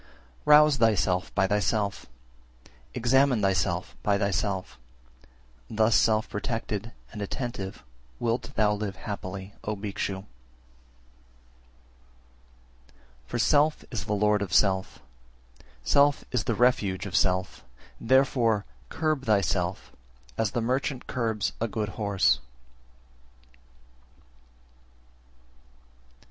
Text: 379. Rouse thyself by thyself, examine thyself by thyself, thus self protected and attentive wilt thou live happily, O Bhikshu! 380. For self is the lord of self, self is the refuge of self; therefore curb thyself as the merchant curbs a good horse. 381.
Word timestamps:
379. 0.45 0.57
Rouse 0.57 0.77
thyself 0.77 1.35
by 1.35 1.45
thyself, 1.45 2.07
examine 2.95 3.43
thyself 3.43 3.95
by 4.01 4.17
thyself, 4.17 4.79
thus 5.69 5.93
self 5.95 6.27
protected 6.27 6.91
and 7.11 7.21
attentive 7.21 7.83
wilt 8.19 8.51
thou 8.55 8.73
live 8.73 8.95
happily, 8.95 9.53
O 9.63 9.75
Bhikshu! 9.75 10.25
380. 13.27 13.27
For 13.27 13.37
self 13.37 13.85
is 13.91 14.05
the 14.05 14.13
lord 14.13 14.41
of 14.41 14.51
self, 14.51 15.03
self 15.83 16.25
is 16.31 16.45
the 16.45 16.55
refuge 16.55 17.05
of 17.05 17.15
self; 17.15 17.63
therefore 17.99 18.65
curb 18.89 19.25
thyself 19.25 19.91
as 20.35 20.49
the 20.53 20.61
merchant 20.61 21.05
curbs 21.05 21.53
a 21.61 21.67
good 21.67 21.89
horse. 21.89 22.39
381. 23.43 23.65